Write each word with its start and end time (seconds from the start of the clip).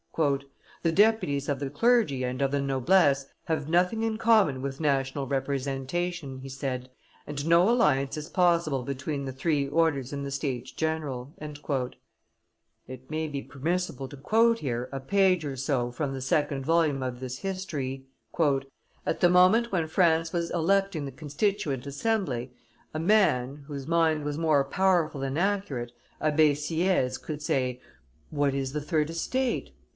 "The 0.83 0.91
deputies 0.91 1.47
of 1.47 1.59
the 1.59 1.69
clergy 1.69 2.23
and 2.25 2.41
of 2.41 2.51
the 2.51 2.59
noblesse 2.59 3.27
have 3.45 3.69
nothing 3.69 4.01
in 4.03 4.17
common 4.17 4.61
with 4.61 4.81
national 4.81 5.25
representation," 5.27 6.39
he 6.39 6.49
said, 6.49 6.89
"and 7.25 7.45
no 7.45 7.69
alliance 7.69 8.17
is 8.17 8.27
possible 8.27 8.81
between 8.83 9.23
the 9.23 9.31
three 9.31 9.69
orders 9.69 10.11
in 10.11 10.23
the 10.23 10.31
States 10.31 10.71
general." 10.71 11.33
It 12.87 13.09
may 13.11 13.27
be 13.27 13.43
permissible 13.43 14.07
to 14.09 14.17
quote 14.17 14.59
here 14.59 14.89
a 14.91 14.99
page 14.99 15.45
or, 15.45 15.55
so 15.55 15.91
from 15.91 16.13
the 16.13 16.19
second 16.21 16.65
volume 16.65 17.03
of 17.03 17.19
this 17.21 17.37
history. 17.37 18.07
"At 19.05 19.21
the 19.21 19.29
moment 19.29 19.71
when 19.71 19.87
France 19.87 20.33
was 20.33 20.49
electing 20.51 21.05
the 21.05 21.11
constituent 21.11 21.85
assembly, 21.85 22.51
a 22.93 22.99
man, 22.99 23.63
whose 23.67 23.87
mind 23.87 24.25
was 24.25 24.37
more 24.37 24.65
powerful 24.65 25.21
than 25.21 25.37
accurate, 25.37 25.91
Abbe 26.19 26.55
Sieyes, 26.55 27.19
could 27.19 27.41
say, 27.41 27.79
'What 28.31 28.53
is 28.55 28.73
the 28.73 28.81
third 28.81 29.09
estate? 29.11 29.69